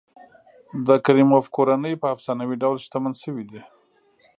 [0.87, 3.61] د کریموف کورنۍ په افسانوي ډول شتمن شوي دي.